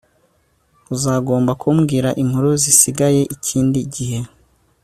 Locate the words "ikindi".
3.35-3.79